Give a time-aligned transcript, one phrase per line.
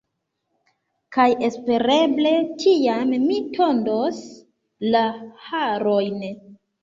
[1.15, 2.31] Kaj espereble
[2.63, 4.23] tiam mi tondos
[4.97, 5.05] la
[5.49, 6.27] harojn.